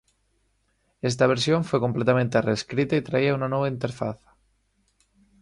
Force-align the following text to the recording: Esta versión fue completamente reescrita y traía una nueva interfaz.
Esta 1.03 1.27
versión 1.27 1.63
fue 1.63 1.79
completamente 1.79 2.41
reescrita 2.41 2.95
y 2.95 3.03
traía 3.03 3.35
una 3.35 3.47
nueva 3.47 3.67
interfaz. 3.67 4.17